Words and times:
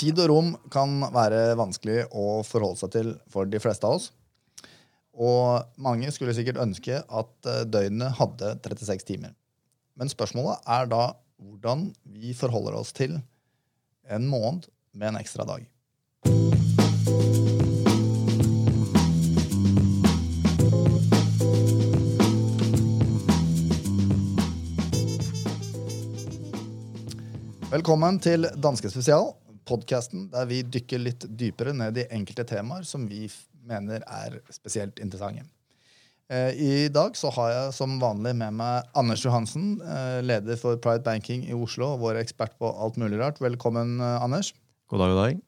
Tid 0.00 0.16
og 0.22 0.30
rom 0.30 0.54
kan 0.72 1.02
være 1.12 1.56
vanskelig 1.60 2.06
å 2.16 2.40
forholde 2.46 2.80
seg 2.80 2.92
til 2.94 3.10
for 3.28 3.50
de 3.50 3.60
fleste 3.60 3.84
av 3.84 3.98
oss. 3.98 4.06
Og 5.12 5.66
mange 5.82 6.08
skulle 6.14 6.32
sikkert 6.36 6.62
ønske 6.62 7.02
at 7.02 7.50
eh, 7.50 7.66
døgnet 7.68 8.16
hadde 8.16 8.54
36 8.64 9.04
timer. 9.10 9.34
Men 10.00 10.08
spørsmålet 10.08 10.62
er 10.64 10.88
da 10.88 11.02
hvordan 11.40 11.90
vi 12.14 12.32
forholder 12.36 12.78
oss 12.78 12.94
til 12.96 13.18
en 14.08 14.30
måned 14.30 14.70
med 14.96 15.12
en 15.12 15.20
ekstra 15.20 15.44
dag. 15.48 15.66
Velkommen 27.70 28.16
til 28.18 28.48
Danske 28.58 28.88
Spesial, 28.90 29.28
podkasten 29.62 30.24
der 30.32 30.48
vi 30.50 30.56
dykker 30.66 30.98
litt 30.98 31.22
dypere 31.38 31.70
ned 31.70 32.00
i 32.02 32.06
enkelte 32.16 32.42
temaer 32.48 32.82
som 32.82 33.04
vi 33.06 33.28
mener 33.62 34.02
er 34.10 34.40
spesielt 34.50 34.98
interessante. 34.98 35.44
Eh, 36.26 36.58
I 36.58 36.88
dag 36.90 37.14
så 37.14 37.30
har 37.36 37.52
jeg 37.52 37.76
som 37.76 37.94
vanlig 38.02 38.32
med 38.40 38.56
meg 38.58 38.90
Anders 38.98 39.22
Johansen, 39.22 39.76
eh, 39.86 40.18
leder 40.18 40.58
for 40.58 40.82
Pride 40.82 41.06
Banking 41.06 41.46
i 41.46 41.54
Oslo, 41.54 41.92
vår 42.02 42.18
ekspert 42.24 42.58
på 42.58 42.72
alt 42.74 42.98
mulig 42.98 43.22
rart. 43.22 43.38
Velkommen, 43.38 44.00
eh, 44.02 44.18
Anders. 44.18 44.50
God 44.90 45.04
dag, 45.04 45.14
god 45.14 45.22
dag. 45.22 45.40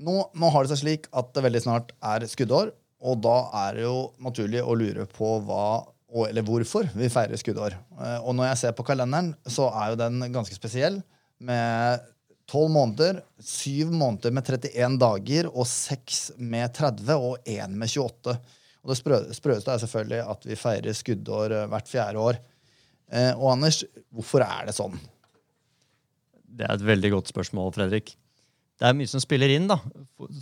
Nå, 0.00 0.16
nå 0.32 0.50
har 0.50 0.64
det 0.64 0.72
seg 0.72 0.84
slik 0.86 1.10
at 1.12 1.34
det 1.36 1.44
veldig 1.44 1.60
snart 1.66 1.92
er 2.00 2.24
skuddår, 2.24 2.72
og 3.04 3.20
da 3.20 3.36
er 3.66 3.76
det 3.76 3.84
jo 3.84 3.98
naturlig 4.16 4.64
å 4.64 4.80
lure 4.80 5.04
på 5.12 5.44
hva 5.44 5.84
og, 6.10 6.24
eller 6.28 6.44
hvorfor 6.46 6.88
vi 6.96 7.08
feirer 7.12 7.38
skuddår. 7.40 7.76
Eh, 7.96 8.18
Og 8.26 8.34
når 8.36 8.50
jeg 8.50 8.60
ser 8.64 8.76
på 8.78 8.86
kalenderen, 8.86 9.32
så 9.46 9.68
er 9.70 9.92
jo 9.92 10.00
den 10.00 10.20
ganske 10.34 10.56
spesiell, 10.56 11.00
med 11.40 12.02
tolv 12.50 12.68
måneder, 12.74 13.20
syv 13.40 13.92
måneder 13.94 14.32
med 14.34 14.44
31 14.44 14.98
dager, 15.00 15.48
og 15.54 15.68
seks 15.70 16.32
med 16.36 16.74
30, 16.76 17.14
og 17.16 17.38
én 17.48 17.76
med 17.78 17.88
28. 17.88 18.34
Og 18.80 18.90
det 18.90 18.96
sprø, 18.98 19.18
sprøeste 19.36 19.72
er 19.74 19.82
selvfølgelig 19.82 20.20
at 20.34 20.46
vi 20.48 20.58
feirer 20.58 20.96
skuddår 20.96 21.54
eh, 21.56 21.66
hvert 21.70 21.88
fjerde 21.90 22.24
år. 22.26 22.40
Eh, 23.12 23.32
Og 23.36 23.52
Anders, 23.54 23.82
hvorfor 24.10 24.42
er 24.46 24.66
det 24.68 24.76
sånn? 24.76 24.98
Det 26.50 26.66
er 26.66 26.74
et 26.74 26.84
veldig 26.86 27.12
godt 27.14 27.30
spørsmål, 27.30 27.70
Fredrik. 27.76 28.16
Det 28.80 28.88
er 28.88 28.96
mye 28.96 29.10
som 29.10 29.22
spiller 29.22 29.52
inn, 29.54 29.68
da, 29.70 29.76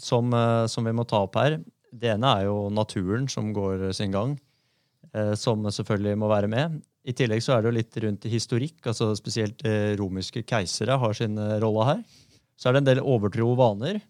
som, 0.00 0.30
som 0.70 0.86
vi 0.86 0.92
må 0.94 1.04
ta 1.10 1.24
opp 1.26 1.36
her. 1.40 1.58
Det 1.90 2.12
ene 2.14 2.30
er 2.38 2.46
jo 2.46 2.68
naturen 2.70 3.26
som 3.28 3.50
går 3.52 3.88
sin 3.96 4.14
gang, 4.14 4.36
som 5.40 5.64
selvfølgelig 5.72 6.18
må 6.20 6.28
være 6.28 6.50
med. 6.52 6.74
I 7.08 7.14
tillegg 7.16 7.40
så 7.40 7.54
er 7.54 7.62
det 7.62 7.70
jo 7.70 7.76
litt 7.78 7.98
rundt 8.04 8.26
historikk, 8.28 8.82
altså 8.90 9.14
spesielt 9.16 9.62
romiske 9.64 10.00
romerske 10.02 10.42
keisere 10.44 10.98
har 11.00 11.16
sin 11.16 11.38
eh, 11.40 11.56
rolle 11.62 11.86
her. 11.88 12.02
Så 12.58 12.68
er 12.68 12.76
det 12.76 12.82
en 12.82 12.88
del 12.90 13.00
overtro 13.00 13.46
og 13.52 13.58
vaner. 13.60 14.00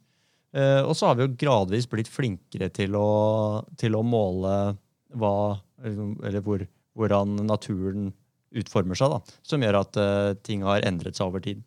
Eh, 0.56 0.82
og 0.82 0.96
så 0.96 1.10
har 1.10 1.18
vi 1.18 1.26
jo 1.26 1.36
gradvis 1.38 1.86
blitt 1.90 2.10
flinkere 2.10 2.70
til 2.74 2.96
å, 2.98 3.62
til 3.78 3.94
å 3.94 4.02
måle 4.02 4.54
hva, 5.14 5.34
eller 5.84 6.42
hvor, 6.44 6.64
hvordan 6.98 7.36
naturen 7.46 8.10
utformer 8.56 8.98
seg, 8.98 9.12
da, 9.12 9.38
som 9.46 9.62
gjør 9.62 9.82
at 9.82 9.98
eh, 10.00 10.36
ting 10.42 10.64
har 10.66 10.86
endret 10.88 11.18
seg 11.18 11.28
over 11.28 11.44
tid. 11.44 11.62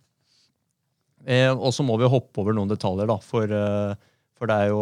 Eh, 1.30 1.52
og 1.54 1.70
så 1.76 1.86
må 1.86 1.96
vi 2.02 2.10
hoppe 2.10 2.42
over 2.42 2.58
noen 2.58 2.72
detaljer, 2.72 3.08
da, 3.08 3.20
for, 3.22 3.46
eh, 3.46 4.10
for 4.36 4.52
er 4.52 4.72
jo, 4.74 4.82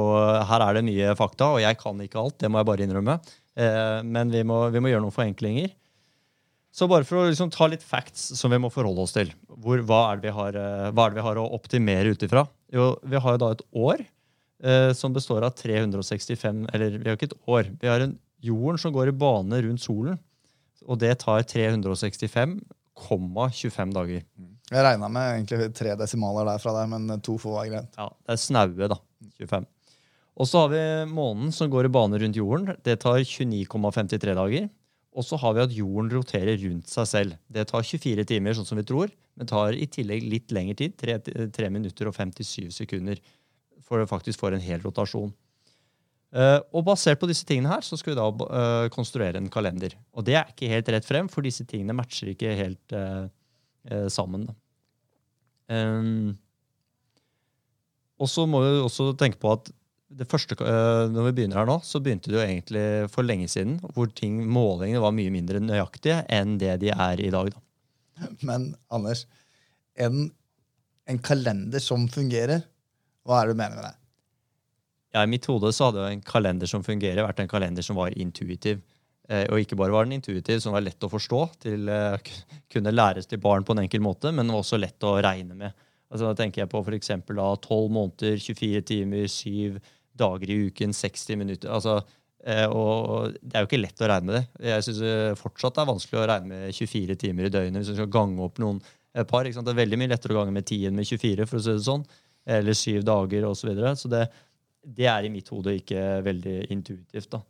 her 0.49 0.65
er 0.65 0.79
det 0.79 0.85
mye 0.87 1.13
fakta, 1.19 1.53
og 1.57 1.61
jeg 1.61 1.77
kan 1.81 1.99
ikke 2.01 2.23
alt, 2.23 2.39
det 2.39 2.49
må 2.49 2.61
jeg 2.61 2.69
bare 2.71 2.87
innrømme. 2.87 3.19
Eh, 3.59 3.99
men 4.07 4.31
vi 4.31 4.45
må, 4.47 4.61
vi 4.73 4.79
må 4.83 4.89
gjøre 4.91 5.03
noen 5.03 5.15
forenklinger. 5.15 5.69
Så 6.71 6.87
bare 6.89 7.05
for 7.07 7.15
å 7.19 7.27
liksom 7.27 7.49
ta 7.51 7.67
litt 7.67 7.83
facts 7.83 8.37
som 8.37 8.51
vi 8.53 8.59
må 8.61 8.69
forholde 8.71 9.01
oss 9.03 9.13
til. 9.15 9.29
Hvor, 9.49 9.77
hva, 9.89 10.01
er 10.11 10.15
det 10.19 10.27
vi 10.29 10.37
har, 10.37 10.51
eh, 10.55 10.91
hva 10.93 11.01
er 11.05 11.09
det 11.11 11.19
vi 11.19 11.25
har 11.25 11.37
å 11.41 11.51
optimere 11.57 12.09
ut 12.13 12.25
ifra? 12.25 12.41
Jo, 12.73 12.85
vi 13.01 13.17
har 13.23 13.31
jo 13.35 13.41
da 13.41 13.49
et 13.55 13.67
år 13.73 13.99
eh, 14.05 14.91
som 14.97 15.15
består 15.15 15.41
av 15.47 15.53
365 15.57 16.67
Eller 16.69 16.89
vi 16.99 17.07
har 17.09 17.15
ikke 17.17 17.31
et 17.31 17.41
år. 17.49 17.63
Vi 17.81 17.87
har 17.89 17.99
en 18.05 18.17
jorden 18.45 18.79
som 18.81 18.93
går 18.95 19.07
i 19.09 19.19
bane 19.25 19.55
rundt 19.65 19.83
solen. 19.83 20.17
Og 20.87 20.95
det 21.01 21.13
tar 21.25 21.41
365,25 21.49 23.95
dager. 23.97 24.21
Jeg 24.69 24.81
regna 24.85 25.07
med 25.11 25.23
egentlig 25.33 25.73
tre 25.75 25.91
desimaler 25.97 26.43
der 26.47 26.59
fra 26.61 26.71
deg, 26.77 26.85
men 26.93 27.01
to 27.25 27.33
få 27.41 27.49
var 27.57 27.65
greit. 27.67 27.91
Ja, 27.97 28.07
det 28.23 28.31
er 28.35 28.45
snaue, 28.45 28.85
da. 28.93 28.97
25. 29.41 29.65
Og 30.39 30.47
så 30.47 30.63
har 30.63 30.69
vi 30.71 30.83
månen 31.11 31.51
som 31.55 31.71
går 31.71 31.89
i 31.89 31.91
bane 31.91 32.19
rundt 32.21 32.37
jorden. 32.39 32.75
Det 32.85 32.95
tar 33.03 33.19
29,53 33.19 34.37
dager. 34.37 34.69
Og 35.19 35.25
så 35.25 35.39
har 35.41 35.55
vi 35.57 35.63
at 35.65 35.73
jorden 35.75 36.11
roterer 36.13 36.55
rundt 36.61 36.87
seg 36.87 37.09
selv. 37.09 37.35
Det 37.51 37.65
tar 37.67 37.83
24 37.83 38.23
timer, 38.29 38.55
sånn 38.55 38.67
som 38.67 38.79
vi 38.79 38.85
tror, 38.87 39.11
men 39.35 39.49
tar 39.49 39.75
i 39.75 39.87
tillegg 39.89 40.27
litt 40.31 40.53
lengre 40.55 40.77
tid. 40.79 40.95
3, 41.01 41.17
3 41.55 41.71
minutter 41.73 42.07
og 42.07 42.15
57 42.15 42.69
sekunder 42.77 43.19
for 43.83 43.99
å 43.99 44.09
faktisk 44.09 44.39
få 44.39 44.53
en 44.53 44.63
hel 44.63 44.83
rotasjon. 44.85 45.33
Eh, 46.29 46.59
og 46.77 46.85
basert 46.85 47.17
på 47.19 47.27
disse 47.29 47.47
tingene 47.49 47.71
her, 47.71 47.81
så 47.85 47.97
skal 47.97 48.13
vi 48.13 48.19
da 48.19 48.27
eh, 48.29 48.87
konstruere 48.93 49.41
en 49.41 49.49
kalender. 49.51 49.95
Og 50.13 50.27
det 50.27 50.37
er 50.37 50.51
ikke 50.53 50.69
helt 50.69 50.91
rett 50.93 51.07
frem, 51.07 51.29
for 51.31 51.45
disse 51.45 51.65
tingene 51.67 51.97
matcher 51.97 52.31
ikke 52.35 52.53
helt 52.59 52.95
eh, 52.95 53.25
sammen. 54.13 54.45
Um, 55.69 56.37
og 58.19 58.29
så 58.29 58.45
må 58.49 58.61
vi 58.61 58.71
også 58.83 59.11
tenke 59.17 59.39
på 59.41 59.51
at 59.53 59.69
det 60.09 60.25
første, 60.29 60.57
eh, 60.57 61.03
når 61.13 61.29
vi 61.29 61.35
begynner 61.37 61.61
her 61.61 61.69
nå, 61.69 61.77
så 61.85 62.01
begynte 62.01 62.31
det 62.31 62.39
jo 62.39 62.45
egentlig 62.45 62.85
for 63.13 63.25
lenge 63.25 63.49
siden, 63.51 63.77
hvor 63.93 64.09
ting, 64.09 64.41
målingene 64.49 65.03
var 65.03 65.13
mye 65.15 65.33
mindre 65.33 65.61
nøyaktige 65.61 66.23
enn 66.33 66.57
det 66.61 66.79
de 66.81 66.89
er 66.95 67.21
i 67.21 67.29
dag. 67.33 67.51
Da. 67.53 68.29
Men 68.41 68.71
Anders, 68.93 69.25
en, 69.99 70.31
en 71.09 71.21
kalender 71.23 71.83
som 71.83 72.07
fungerer, 72.09 72.65
hva 73.27 73.39
er 73.41 73.49
det 73.49 73.57
du 73.57 73.61
mener 73.61 73.77
med 73.77 73.85
det? 73.85 73.95
Ja, 75.13 75.23
I 75.25 75.29
mitt 75.29 75.45
hode 75.49 75.71
så 75.73 75.89
hadde 75.89 76.01
jo 76.01 76.15
en 76.15 76.25
kalender 76.25 76.69
som 76.69 76.85
fungerer, 76.85 77.23
vært 77.25 77.43
en 77.43 77.51
kalender 77.51 77.85
som 77.85 77.97
var 77.97 78.13
intuitiv. 78.17 78.81
Eh, 79.29 79.45
og 79.49 79.61
ikke 79.61 79.77
bare 79.77 79.93
var 79.93 80.05
den 80.07 80.17
intuitiv, 80.17 80.57
som 80.61 80.73
var 80.73 80.85
lett 80.85 81.05
å 81.05 81.11
forstå, 81.11 81.43
til 81.65 81.89
eh, 81.93 82.33
kunne 82.73 82.93
læres 82.93 83.29
til 83.29 83.41
barn 83.41 83.65
på 83.65 83.77
en 83.77 83.83
enkel 83.85 84.01
måte, 84.05 84.33
men 84.33 84.49
også 84.53 84.81
lett 84.81 85.05
å 85.05 85.19
regne 85.21 85.57
med. 85.57 85.85
Altså, 86.09 86.25
da 86.25 86.33
tenker 86.37 86.63
jeg 86.63 86.71
på 86.71 86.81
eksempel 86.97 87.37
12 87.37 87.89
måneder, 87.93 88.37
24 88.41 88.81
timer, 88.89 89.27
7 89.29 89.77
dager 90.19 90.51
i 90.51 90.57
uken, 90.69 90.93
60 90.95 91.39
minutter. 91.39 91.71
Altså, 91.75 91.97
eh, 92.45 92.65
og 92.67 93.35
det 93.41 93.55
er 93.55 93.65
jo 93.65 93.69
ikke 93.69 93.81
lett 93.81 94.03
å 94.05 94.09
regne 94.11 94.29
med 94.29 94.37
det. 94.39 94.45
Jeg 94.69 94.87
syns 94.87 95.03
fortsatt 95.41 95.75
det 95.77 95.83
er 95.83 95.91
vanskelig 95.91 96.21
å 96.21 96.29
regne 96.33 96.53
med 96.53 96.75
24 96.77 97.19
timer 97.25 97.49
i 97.49 97.53
døgnet 97.53 97.81
hvis 97.81 97.91
du 97.93 97.99
skal 97.99 98.11
gange 98.13 98.43
opp 98.45 98.59
noen 98.63 98.81
eh, 99.15 99.25
par. 99.27 99.45
Ikke 99.47 99.59
sant? 99.59 99.67
Det 99.69 99.75
er 99.75 99.83
veldig 99.83 100.01
mye 100.01 100.13
lettere 100.13 100.35
å 100.35 100.41
gange 100.41 100.55
med 100.55 100.67
10 100.67 100.89
enn 100.89 100.99
med 100.99 101.09
24, 101.09 101.47
for 101.49 101.59
å 101.59 101.63
si 101.65 101.75
det 101.75 101.85
sånn. 101.87 102.05
Eller 102.49 102.77
7 102.77 103.01
dager 103.07 103.45
osv. 103.49 103.61
Så, 103.61 103.69
videre. 103.71 103.95
så 103.99 104.11
det, 104.11 104.25
det 104.99 105.07
er 105.11 105.27
i 105.27 105.31
mitt 105.33 105.49
hode 105.53 105.75
ikke 105.79 106.03
veldig 106.25 106.57
intuitivt. 106.73 107.31
da. 107.35 107.43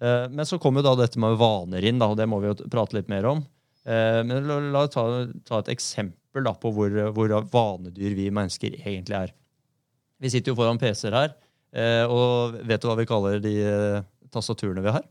Eh, 0.00 0.26
Men 0.30 0.46
så 0.48 0.58
kommer 0.62 0.82
jo 0.82 0.90
da 0.90 1.02
dette 1.04 1.20
med 1.22 1.38
vaner 1.40 1.84
inn, 1.86 1.98
da, 2.02 2.10
og 2.12 2.18
det 2.18 2.28
må 2.28 2.40
vi 2.42 2.50
jo 2.50 2.58
prate 2.72 2.98
litt 2.98 3.08
mer 3.12 3.28
om. 3.30 3.42
Eh, 3.86 4.20
Men 4.26 4.46
la, 4.48 4.60
la 4.74 4.84
oss 4.84 4.94
ta, 4.94 5.06
ta 5.46 5.62
et 5.62 5.72
eksempel 5.76 6.44
da, 6.44 6.52
på 6.60 6.72
hvor, 6.74 6.92
hvor 7.16 7.32
vanedyr 7.52 8.16
vi 8.18 8.30
mennesker 8.34 8.76
egentlig 8.82 9.16
er. 9.22 9.34
Vi 10.20 10.32
sitter 10.32 10.52
jo 10.52 10.58
foran 10.58 10.80
PC-er 10.80 11.16
her, 11.16 11.32
eh, 11.32 11.45
og 12.08 12.56
vet 12.64 12.82
du 12.82 12.88
hva 12.88 12.96
vi 12.98 13.08
kaller 13.08 13.42
de 13.44 13.54
eh, 13.60 14.06
tastaturene 14.32 14.84
vi 14.84 14.94
har? 14.94 15.04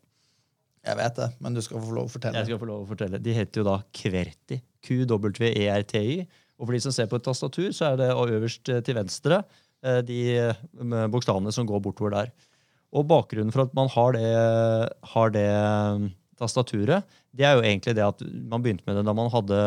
Jeg 0.85 0.97
vet 0.99 1.17
det, 1.17 1.29
men 1.41 1.55
du 1.55 1.61
skal 1.65 1.81
få 1.81 1.93
lov 1.97 2.09
å 2.09 2.13
fortelle. 2.13 2.41
Jeg 2.41 2.51
skal 2.51 2.61
få 2.61 2.69
lov 2.69 2.83
å 2.83 2.89
fortelle. 2.89 3.21
De 3.21 3.33
heter 3.33 3.61
jo 3.61 3.67
da 3.67 3.79
QWERTY. 3.95 4.59
QWERTY. 4.85 6.17
Og 6.55 6.67
for 6.67 6.75
de 6.75 6.81
som 6.83 6.93
ser 6.93 7.09
på 7.11 7.17
et 7.19 7.25
tastatur, 7.25 7.71
så 7.75 7.91
er 7.91 8.01
det 8.03 8.11
øverst 8.13 8.69
eh, 8.71 8.83
til 8.85 8.97
venstre 8.99 9.41
eh, 9.83 10.01
de 10.05 10.19
eh, 10.37 11.07
bokstavene 11.11 11.53
som 11.55 11.67
går 11.69 11.81
bortover 11.87 12.13
der. 12.15 12.31
Og 12.95 13.07
bakgrunnen 13.09 13.51
for 13.51 13.65
at 13.65 13.73
man 13.75 13.89
har 13.91 14.15
det, 14.15 14.29
har 15.15 15.33
det 15.35 15.49
eh, 15.49 16.05
tastaturet, 16.39 17.17
det 17.35 17.47
er 17.47 17.57
jo 17.57 17.65
egentlig 17.65 17.95
det 17.97 18.05
at 18.05 18.21
man 18.47 18.63
begynte 18.63 18.85
med 18.87 18.99
det 18.99 19.05
da 19.07 19.15
man 19.17 19.33
hadde 19.33 19.59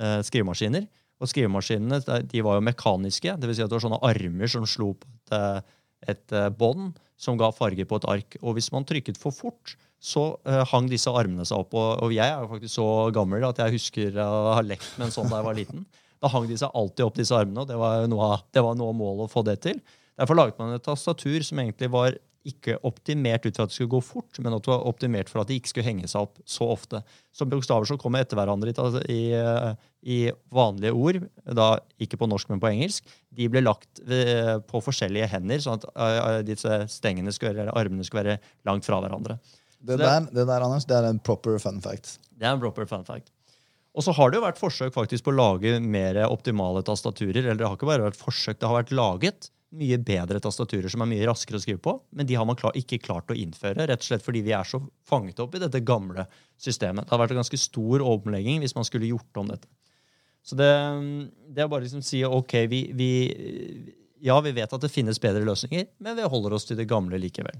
eh, 0.00 0.20
skrivemaskiner. 0.26 0.90
Og 1.22 1.30
skrivemaskinene 1.30 2.02
de 2.28 2.44
var 2.44 2.58
jo 2.58 2.66
mekaniske, 2.66 3.38
dvs. 3.40 3.56
Si 3.56 3.64
at 3.64 3.70
det 3.70 3.78
var 3.78 3.86
sånne 3.86 4.02
armer 4.04 4.50
som 4.52 4.66
slo 4.68 4.92
på 4.98 5.08
et, 5.08 5.36
eh, 5.38 5.76
et 6.10 6.34
eh, 6.34 6.48
bånd 6.52 6.96
som 7.16 7.38
ga 7.40 7.50
farge 7.54 7.86
på 7.88 7.98
et 8.00 8.08
ark. 8.12 8.38
Og 8.42 8.56
hvis 8.56 8.70
man 8.74 8.86
trykket 8.86 9.18
for 9.20 9.34
fort, 9.34 9.76
så 10.02 10.28
eh, 10.46 10.62
hang 10.72 10.90
disse 10.90 11.10
armene 11.10 11.46
seg 11.48 11.64
opp. 11.64 11.76
Og, 11.76 12.12
jeg 12.14 12.26
er 12.26 12.42
jo 12.42 12.50
faktisk 12.52 12.76
så 12.76 12.88
gammel 13.16 13.46
at 13.48 13.62
jeg 13.62 13.78
husker 13.78 14.18
å 14.22 14.56
ha 14.58 14.64
lekt 14.64 14.96
med 14.96 15.08
en 15.08 15.14
sånn 15.14 15.30
da 15.32 15.40
jeg 15.40 15.48
var 15.48 15.58
liten. 15.58 15.86
Da 16.22 16.32
hang 16.32 16.48
de 16.48 16.58
seg 16.58 16.72
alltid 16.76 17.06
opp, 17.06 17.16
disse 17.18 17.36
armene, 17.36 17.64
og 17.64 17.70
det 17.70 17.78
var, 17.80 18.06
noe 18.10 18.30
av, 18.30 18.44
det 18.54 18.64
var 18.64 18.76
noe 18.78 18.92
av 18.92 18.98
målet 18.98 19.26
å 19.26 19.32
få 19.32 19.44
det 19.46 19.58
til. 19.64 19.80
Derfor 20.16 20.38
laget 20.38 20.60
man 20.60 20.72
et 20.72 20.84
tastatur 20.84 21.44
som 21.44 21.60
egentlig 21.60 21.90
var 21.92 22.16
ikke 22.46 22.76
optimert 22.86 23.46
ut 23.46 23.56
for 23.56 23.66
at 23.66 23.72
det 23.72 23.76
skulle 23.76 23.92
gå 23.96 24.00
fort, 24.04 24.38
men 24.42 24.54
at 24.54 24.64
det 24.64 24.70
var 24.72 24.86
optimert 24.88 25.30
for 25.32 25.42
at 25.42 25.50
det 25.50 25.58
ikke 25.60 25.72
skulle 25.72 25.86
henge 25.88 26.10
seg 26.10 26.26
opp 26.26 26.40
så 26.48 26.68
ofte. 26.72 27.00
Så 27.34 27.48
bokstaver 27.48 27.88
som 27.88 27.98
kommer 28.00 28.24
etter 28.24 28.38
hverandre 28.38 28.72
i, 29.12 29.20
i, 30.06 30.18
vanlige 30.54 30.94
ord, 30.94 31.20
da 31.58 31.68
ikke 32.02 32.20
på 32.20 32.28
norsk, 32.30 32.50
men 32.52 32.62
på 32.62 32.70
engelsk, 32.70 33.06
de 33.36 33.48
ble 33.52 33.64
lagt 33.64 34.02
på 34.70 34.82
forskjellige 34.84 35.30
hender, 35.34 35.62
sånn 35.62 35.80
at 35.80 35.88
uh, 35.92 36.40
disse 36.46 36.82
stengene 36.92 37.34
skulle, 37.34 37.66
eller 37.66 37.76
armene 37.76 38.06
skulle 38.06 38.24
være 38.24 38.38
langt 38.68 38.86
fra 38.86 39.00
hverandre. 39.02 39.40
Det, 39.76 39.96
det, 39.96 40.04
der, 40.04 40.28
det 40.32 40.46
der, 40.48 40.64
Anders, 40.64 40.86
det 40.88 40.96
er 40.98 41.10
en 41.10 41.20
proper 41.22 41.58
fun 41.62 41.82
fact. 41.84 42.16
Det 42.32 42.46
er 42.46 42.56
en 42.56 42.62
proper 42.62 42.88
fun 42.90 43.04
fact. 43.06 43.32
Og 43.96 44.04
så 44.04 44.12
har 44.12 44.30
det 44.30 44.38
jo 44.38 44.44
vært 44.44 44.60
forsøk 44.60 44.92
faktisk 44.92 45.24
på 45.24 45.32
å 45.32 45.38
lage 45.38 45.78
mer 45.80 46.18
optimale 46.28 46.82
tastaturer. 46.84 47.42
eller 47.42 47.60
det 47.62 47.68
har 47.68 47.78
ikke 47.78 47.88
bare 47.88 48.10
vært 48.10 48.18
forsøk, 48.20 48.58
det 48.60 48.68
har 48.68 48.76
vært 48.82 48.92
laget 48.92 49.48
mye 49.76 49.98
bedre 49.98 50.38
tastaturer 50.42 50.88
som 50.92 51.02
er 51.02 51.10
mye 51.10 51.26
raskere 51.26 51.58
å 51.58 51.62
skrive 51.62 51.80
på, 51.82 51.96
men 52.16 52.28
de 52.28 52.36
har 52.38 52.46
man 52.46 52.58
klar, 52.58 52.76
ikke 52.78 53.00
klart 53.02 53.32
å 53.32 53.36
innføre, 53.36 53.88
rett 53.88 54.04
og 54.04 54.06
slett 54.06 54.24
fordi 54.24 54.44
vi 54.46 54.54
er 54.54 54.68
så 54.68 54.80
fanget 55.08 55.40
opp 55.42 55.56
i 55.56 55.62
dette 55.62 55.82
gamle 55.84 56.28
systemet. 56.54 57.04
Det 57.04 57.12
hadde 57.12 57.24
vært 57.24 57.34
en 57.34 57.42
ganske 57.42 57.60
stor 57.60 58.04
omlegging 58.06 58.62
hvis 58.62 58.76
man 58.78 58.86
skulle 58.86 59.10
gjort 59.10 59.42
om 59.42 59.50
dette. 59.50 59.68
Så 60.46 60.54
det, 60.58 60.70
det 61.50 61.64
er 61.64 61.70
bare 61.70 61.82
liksom 61.82 62.04
å 62.04 62.06
si 62.06 62.22
ok, 62.22 62.54
vi, 62.70 62.82
vi, 62.94 63.10
ja, 64.22 64.38
vi 64.44 64.54
vet 64.54 64.72
at 64.72 64.84
det 64.84 64.92
finnes 64.92 65.18
bedre 65.22 65.42
løsninger, 65.48 65.88
men 65.98 66.18
vi 66.18 66.28
holder 66.30 66.54
oss 66.54 66.68
til 66.68 66.78
det 66.78 66.86
gamle 66.90 67.18
likevel. 67.18 67.58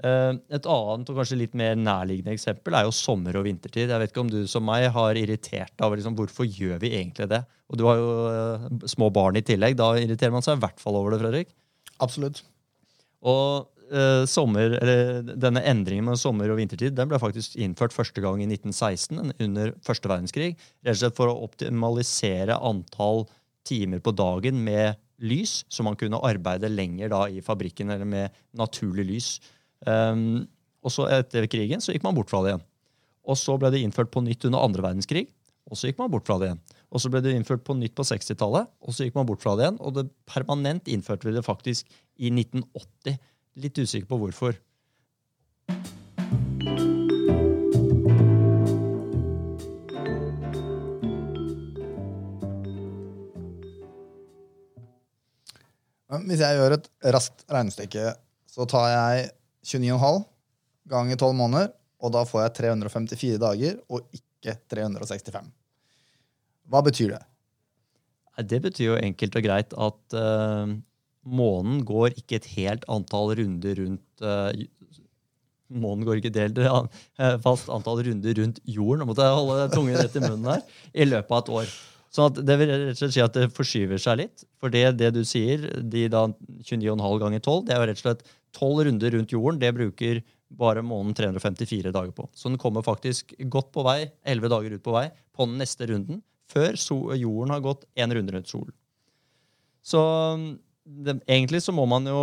Eh, 0.00 0.34
et 0.56 0.66
annet 0.72 1.10
og 1.12 1.18
kanskje 1.18 1.36
litt 1.42 1.56
mer 1.58 1.74
nærliggende 1.76 2.32
eksempel 2.32 2.76
er 2.76 2.86
jo 2.86 2.94
sommer- 2.96 3.36
og 3.36 3.44
vintertid. 3.44 3.90
Jeg 3.90 4.00
vet 4.00 4.12
ikke 4.12 4.22
om 4.22 4.30
du 4.32 4.38
som 4.48 4.64
meg 4.64 4.86
har 4.94 5.18
irritert 5.20 5.74
deg 5.74 5.84
over 5.86 6.00
liksom, 6.00 6.16
hvorfor 6.16 6.48
gjør 6.48 6.80
vi 6.80 6.94
egentlig 6.96 7.28
det. 7.28 7.42
Og 7.68 7.78
du 7.78 7.84
har 7.86 8.00
jo 8.00 8.14
uh, 8.32 8.86
små 8.88 9.10
barn 9.14 9.36
i 9.36 9.44
tillegg. 9.44 9.76
Da 9.78 9.92
irriterer 10.00 10.32
man 10.34 10.46
seg 10.46 10.56
i 10.56 10.62
hvert 10.64 10.80
fall 10.80 10.96
over 10.98 11.12
det, 11.12 11.20
Fredrik. 11.20 11.52
Absolutt. 12.00 12.40
Og 13.28 13.68
eh, 13.92 14.24
sommer, 14.30 14.78
denne 15.36 15.62
endringen 15.68 16.08
med 16.08 16.18
sommer- 16.18 16.50
og 16.50 16.58
vintertid 16.62 16.96
den 16.96 17.12
ble 17.12 17.20
faktisk 17.20 17.58
innført 17.60 17.94
første 17.94 18.24
gang 18.24 18.40
i 18.40 18.48
1916, 18.48 19.36
under 19.36 19.76
første 19.84 20.10
verdenskrig. 20.10 20.54
Rett 20.80 20.96
og 20.96 21.02
slett 21.04 21.20
for 21.20 21.28
å 21.28 21.38
optimalisere 21.44 22.56
antall 22.56 23.26
timer 23.68 24.00
på 24.00 24.16
dagen 24.16 24.64
med 24.64 24.96
lys, 25.20 25.60
så 25.68 25.84
man 25.84 26.00
kunne 26.00 26.22
arbeide 26.24 26.72
lenger 26.72 27.12
da 27.12 27.26
i 27.28 27.42
fabrikken 27.44 27.92
eller 27.92 28.08
med 28.08 28.42
naturlig 28.56 29.04
lys. 29.12 29.34
Um, 29.88 30.48
og 30.84 30.92
så 30.92 31.06
Etter 31.12 31.46
krigen 31.50 31.80
så 31.80 31.94
gikk 31.94 32.04
man 32.04 32.16
bort 32.16 32.30
fra 32.32 32.42
det 32.44 32.54
igjen. 32.54 32.64
Og 33.30 33.36
Så 33.38 33.56
ble 33.60 33.70
det 33.72 33.82
innført 33.84 34.10
på 34.12 34.22
nytt 34.24 34.46
under 34.48 34.64
andre 34.64 34.84
verdenskrig, 34.84 35.26
og 35.70 35.78
så 35.78 35.90
gikk 35.90 36.00
man 36.00 36.10
bort 36.12 36.26
fra 36.26 36.38
det 36.40 36.50
igjen. 36.50 36.62
Og 36.90 37.02
Så 37.02 37.10
ble 37.12 37.20
det 37.24 37.34
innført 37.36 37.62
på 37.66 37.76
nytt 37.78 37.94
på 37.94 38.06
60-tallet, 38.06 38.70
og 38.80 38.96
så 38.96 39.06
gikk 39.06 39.18
man 39.18 39.28
bort 39.28 39.42
fra 39.44 39.54
det 39.56 39.66
igjen. 39.66 39.78
Og 39.84 39.94
det 39.94 40.08
permanent 40.26 40.88
innførte 40.90 41.28
vi 41.28 41.36
det 41.36 41.44
faktisk 41.46 41.86
i 42.18 42.32
1980. 42.32 43.20
Litt 43.60 43.78
usikker 43.78 44.08
på 44.10 44.18
hvorfor. 44.24 44.58
Hvis 56.30 56.42
jeg 56.42 56.58
gjør 56.58 56.74
et 56.74 56.88
raskt 57.14 57.44
regnestykke, 57.50 58.10
så 58.50 58.66
tar 58.70 58.88
jeg 58.90 59.30
29,5 59.66 60.22
ganger 60.90 61.16
12 61.16 61.36
måneder, 61.36 61.72
og 62.00 62.14
da 62.14 62.24
får 62.26 62.46
jeg 62.46 62.56
354 62.60 63.40
dager 63.40 63.80
og 63.92 64.06
ikke 64.16 64.56
365. 64.72 65.50
Hva 66.70 66.82
betyr 66.86 67.16
det? 67.16 67.22
Det 68.50 68.60
betyr 68.64 68.86
jo 68.86 69.00
enkelt 69.00 69.36
og 69.36 69.44
greit 69.44 69.74
at 69.74 70.16
uh, 70.16 70.70
månen 71.28 71.82
går 71.84 72.14
ikke 72.16 72.38
et 72.38 72.48
helt 72.54 72.86
antall 72.88 73.34
runder 73.40 73.82
rundt 73.82 74.24
uh, 74.24 74.52
Månen 75.70 76.02
går 76.02 76.18
ikke 76.18 76.32
et 76.32 76.38
helt 76.40 76.56
uh, 76.66 77.36
fast 77.44 77.68
antall 77.70 78.00
runder 78.02 78.34
rundt 78.40 78.56
jorden. 78.66 79.04
Nå 79.04 79.06
måtte 79.06 79.22
jeg 79.22 79.36
holde 79.36 79.68
tungen 79.70 79.94
rett 79.94 80.16
i 80.18 80.22
munnen 80.24 80.48
her. 80.50 80.64
I 80.90 81.06
løpet 81.06 81.30
av 81.30 81.44
et 81.44 81.50
år. 81.60 81.74
Sånn 82.10 82.40
Det 82.40 82.56
vil 82.58 82.72
rett 82.72 82.96
og 82.96 82.98
slett 82.98 83.14
si 83.14 83.22
at 83.22 83.36
det 83.38 83.52
forskyver 83.54 84.02
seg 84.02 84.18
litt. 84.24 84.42
For 84.58 84.74
det, 84.74 84.82
det 84.98 85.12
du 85.14 85.20
sier, 85.22 85.68
de 85.78 86.08
da 86.10 86.24
29,5 86.66 87.20
ganger 87.22 87.44
12, 87.44 87.60
det 87.68 87.76
er 87.76 87.78
jo 87.78 87.86
rett 87.86 88.02
og 88.02 88.02
slett 88.02 88.26
12 88.56 88.84
runder 88.88 89.16
rundt 89.16 89.34
jorden. 89.34 89.60
Det 89.60 89.72
bruker 89.76 90.22
bare 90.50 90.82
månen 90.82 91.14
354 91.14 91.92
dager 91.94 92.12
på. 92.14 92.28
Så 92.34 92.48
den 92.48 92.58
kommer 92.58 92.82
faktisk 92.82 93.34
godt 93.52 93.70
på 93.74 93.84
vei, 93.86 94.10
11 94.26 94.50
dager 94.50 94.76
ut 94.76 94.84
på 94.84 94.96
vei, 94.96 95.06
på 95.36 95.46
den 95.46 95.60
neste 95.62 95.86
runden, 95.90 96.22
før 96.50 96.74
jorden 97.14 97.54
har 97.54 97.62
gått 97.64 97.86
én 97.94 98.14
runde 98.14 98.34
rundt 98.34 98.50
solen. 98.50 98.74
Så 99.82 100.00
det, 100.84 101.20
egentlig 101.26 101.62
så 101.62 101.72
må 101.72 101.86
man 101.88 102.08
jo 102.08 102.22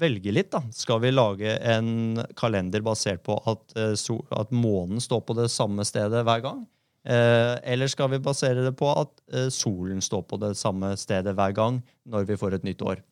velge 0.00 0.32
litt. 0.32 0.50
da. 0.52 0.62
Skal 0.72 1.00
vi 1.04 1.12
lage 1.12 1.58
en 1.60 2.22
kalender 2.36 2.84
basert 2.84 3.22
på 3.26 3.38
at, 3.44 3.76
eh, 3.76 3.92
at 4.40 4.50
månen 4.50 5.00
står 5.00 5.20
på 5.20 5.36
det 5.36 5.50
samme 5.52 5.84
stedet 5.84 6.24
hver 6.24 6.42
gang? 6.44 6.64
Eh, 7.06 7.54
eller 7.62 7.86
skal 7.86 8.10
vi 8.10 8.18
basere 8.18 8.64
det 8.66 8.74
på 8.76 8.88
at 8.90 9.12
eh, 9.32 9.48
solen 9.54 10.00
står 10.02 10.24
på 10.26 10.40
det 10.42 10.56
samme 10.58 10.96
stedet 10.98 11.36
hver 11.38 11.52
gang 11.54 11.82
når 12.04 12.26
vi 12.26 12.38
får 12.40 12.56
et 12.56 12.66
nytt 12.66 12.82
år? 12.82 13.02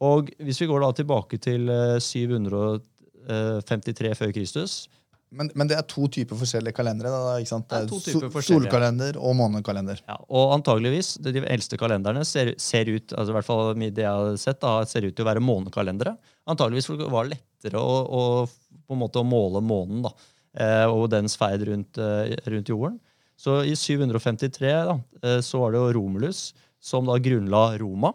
Og 0.00 0.30
hvis 0.40 0.60
vi 0.62 0.68
går 0.70 0.80
da 0.84 0.90
tilbake 0.96 1.36
til 1.42 1.68
753 2.00 4.08
eh, 4.08 4.16
før 4.16 4.32
Kristus 4.36 4.88
men, 5.30 5.46
men, 5.54 5.68
det 5.70 5.76
er 5.78 5.86
to 5.86 6.08
typer 6.10 6.34
forskjellige 6.34 6.74
kalendere? 6.74 7.10
Da, 7.14 7.38
ikke 7.38 7.52
sant? 7.52 7.70
Det 7.70 7.84
er, 7.84 7.86
det 7.86 8.26
er 8.26 8.42
solkalender 8.42 9.14
og 9.22 9.36
månekalender. 9.38 10.00
Ja, 10.08 10.16
og 10.26 10.56
antageligvis, 10.56 11.22
De 11.22 11.44
eldste 11.44 11.78
kalenderne 11.78 12.24
ser, 12.26 12.58
ser, 12.58 12.90
ut 12.90 13.14
altså 13.14 13.30
i 13.30 13.36
hvert 13.36 13.46
fall 13.46 13.78
det 13.78 14.02
jeg 14.02 14.10
har 14.10 14.34
sett, 14.42 14.58
da, 14.64 14.82
ser 14.90 15.06
ut 15.06 15.14
til 15.14 15.22
å 15.22 15.28
være 15.28 15.44
månekalendere. 15.44 16.16
Antageligvis 16.50 16.90
var 17.06 17.28
det 17.28 17.36
lettere 17.36 17.78
å, 17.78 17.94
å, 18.10 18.82
på 18.82 18.90
en 18.96 19.02
måte 19.04 19.22
å 19.22 19.28
måle 19.28 19.62
månen 19.62 20.02
da, 20.08 20.10
og 20.90 21.06
dens 21.14 21.38
ferd 21.38 21.62
rundt, 21.68 22.02
rundt 22.50 22.74
jorden. 22.74 22.98
Så 23.40 23.62
i 23.64 23.76
753 23.78 24.72
da, 24.88 24.98
eh, 25.24 25.38
så 25.44 25.62
var 25.62 25.72
det 25.72 25.80
jo 25.80 25.94
Romulus 25.96 26.50
som 26.80 27.08
da 27.08 27.16
grunnla 27.22 27.78
Roma. 27.80 28.12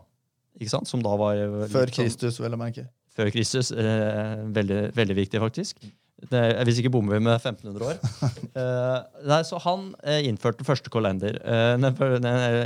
Ikke 0.60 0.72
sant? 0.72 0.90
Som 0.90 1.04
da 1.06 1.14
var 1.20 1.38
eh, 1.40 1.68
Før 1.72 1.92
sånn 1.92 2.06
Kristus, 2.06 2.40
vel 2.44 2.56
å 2.56 2.60
merke. 2.60 2.88
Før 3.16 3.32
Kristus. 3.34 3.72
Eh, 3.72 4.42
veldig, 4.56 4.82
veldig, 4.96 5.18
viktig, 5.22 5.42
faktisk. 5.44 5.86
Det, 6.32 6.42
hvis 6.66 6.80
ikke 6.80 6.94
bommer 6.94 7.18
vi 7.18 7.26
med 7.28 7.36
1500 7.36 7.90
år. 7.90 8.00
eh, 8.62 9.00
nei, 9.28 9.42
så 9.48 9.60
Han 9.66 9.90
eh, 10.04 10.24
innførte 10.30 10.68
første 10.68 10.92
kalender. 10.94 11.38
Eh, 11.44 11.76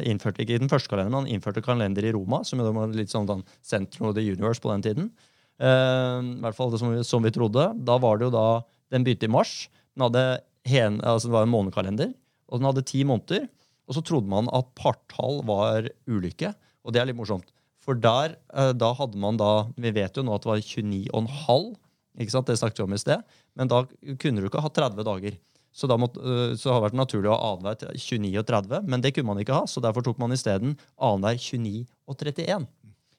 innførte 0.10 0.46
ikke 0.46 0.62
den 0.62 0.72
første 0.72 0.92
kalenderen, 0.92 1.16
men 1.16 1.26
han 1.26 1.34
innførte 1.38 1.66
kalender 1.66 2.06
i 2.06 2.14
Roma, 2.16 2.44
som 2.48 2.62
jo 2.62 2.70
var 2.76 2.94
litt 2.96 3.14
sånn, 3.14 3.28
sånn 3.30 3.44
Central 3.66 4.12
of 4.12 4.18
the 4.18 4.26
Universe 4.26 4.64
på 4.64 4.72
den 4.74 4.86
tiden. 4.86 5.12
Eh, 5.60 6.16
I 6.24 6.40
hvert 6.46 6.58
fall 6.58 6.72
det 6.74 6.82
som, 6.82 6.96
som, 7.04 7.26
vi 7.26 7.34
trodde. 7.36 7.72
Da 7.86 8.00
var 8.02 8.20
det 8.20 8.30
jo 8.30 8.36
da, 8.38 8.48
Den 8.94 9.06
begynte 9.06 9.28
i 9.28 9.34
mars. 9.34 9.68
Den 9.94 10.08
hadde 10.08 10.26
hen, 10.70 11.02
altså 11.02 11.30
det 11.30 11.38
var 11.40 11.48
en 11.48 11.54
månekalender 11.54 12.14
og 12.50 12.60
den 12.60 12.70
hadde 12.70 12.86
ti 12.88 13.06
måneder. 13.08 13.48
Og 13.90 13.98
så 13.98 14.04
trodde 14.06 14.30
man 14.30 14.50
at 14.54 14.70
partall 14.78 15.42
var 15.48 15.88
ulykke. 16.10 16.54
Og 16.86 16.94
det 16.94 17.02
er 17.02 17.10
litt 17.10 17.18
morsomt. 17.18 17.50
For 17.90 17.98
der, 17.98 18.36
eh, 18.54 18.72
da 18.78 18.92
hadde 18.94 19.18
man 19.18 19.40
da 19.42 19.66
Vi 19.74 19.90
vet 19.90 20.14
jo 20.14 20.22
nå 20.22 20.36
at 20.38 20.46
det 20.46 20.52
var 20.52 20.62
29,5. 20.62 21.76
ikke 22.22 22.34
sant? 22.36 22.46
Det 22.46 22.60
snakket 22.60 22.84
vi 22.84 22.86
om 22.86 22.94
i 22.94 23.02
sted. 23.02 23.24
Men 23.58 23.72
da 23.72 23.82
kunne 24.22 24.44
du 24.44 24.46
ikke 24.46 24.62
ha 24.62 24.70
30 24.70 25.08
dager. 25.08 25.40
Så, 25.74 25.88
da 25.90 25.98
måtte, 25.98 26.22
eh, 26.22 26.54
så 26.54 26.70
har 26.70 26.82
det 26.82 26.92
vært 26.92 27.00
naturlig 27.00 27.30
å 27.32 27.38
ha 27.38 27.54
annenhver 27.56 27.96
29 27.98 28.38
og 28.38 28.46
30, 28.46 28.86
men 28.86 29.02
det 29.02 29.14
kunne 29.16 29.32
man 29.32 29.42
ikke 29.42 29.58
ha. 29.58 29.66
Så 29.66 29.82
derfor 29.82 30.06
tok 30.06 30.20
man 30.22 30.34
isteden 30.36 30.78
annenhver 31.00 31.38
29 31.42 31.88
og 32.06 32.18
31. 32.18 32.68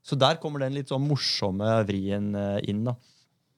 Så 0.06 0.18
der 0.18 0.38
kommer 0.42 0.62
den 0.62 0.74
litt 0.74 0.90
sånn 0.90 1.06
morsomme 1.06 1.66
vrien 1.88 2.34
eh, 2.34 2.60
inn. 2.70 2.84
da. 2.84 2.94